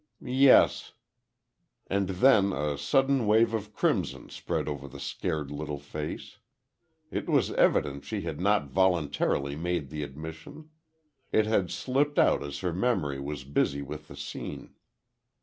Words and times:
"Yes." 0.25 0.93
And 1.85 2.07
then 2.09 2.51
a 2.53 2.75
sudden 2.75 3.27
wave 3.27 3.53
of 3.53 3.71
crimson 3.71 4.29
spread 4.29 4.67
over 4.67 4.87
the 4.87 4.99
scared 4.99 5.51
little 5.51 5.77
face. 5.77 6.39
It 7.11 7.29
was 7.29 7.51
evident 7.51 8.03
she 8.05 8.21
had 8.21 8.39
not 8.41 8.65
voluntarily 8.65 9.55
made 9.55 9.89
the 9.91 10.01
admission. 10.01 10.71
It 11.31 11.45
had 11.45 11.69
slipped 11.69 12.17
out 12.17 12.41
as 12.41 12.61
her 12.61 12.73
memory 12.73 13.19
was 13.19 13.43
busy 13.43 13.83
with 13.83 14.07
the 14.07 14.15
scene. 14.15 14.73